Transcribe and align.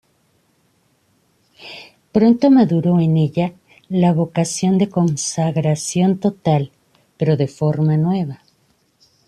Pronto 2.11 2.49
maduró 2.49 2.99
en 2.99 3.17
ella 3.17 3.53
la 3.87 4.13
vocación 4.13 4.79
de 4.79 4.89
consagración 4.89 6.17
total, 6.17 6.71
pero 7.19 7.37
de 7.37 7.47
forma 7.47 7.97
nueva. 7.97 8.41